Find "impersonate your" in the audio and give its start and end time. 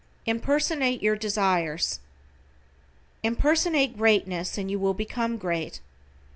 0.25-1.15